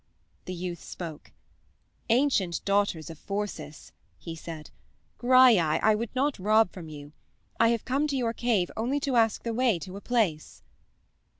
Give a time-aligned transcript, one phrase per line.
[0.45, 1.31] The youth spoke.
[2.09, 4.71] "Ancient daughters of Phorcys," he said,
[5.19, 7.13] "Graiai, I would not rob from you.
[7.59, 10.63] I have come to your cave only to ask the way to a place."